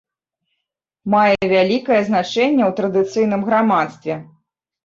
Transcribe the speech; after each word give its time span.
Мае 1.15 1.37
вялікае 1.53 2.01
значэнне 2.09 2.63
ў 2.69 2.75
традыцыйным 2.81 3.41
грамадстве. 3.51 4.13